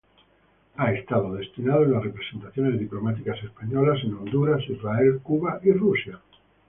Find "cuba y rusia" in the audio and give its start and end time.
5.21-6.19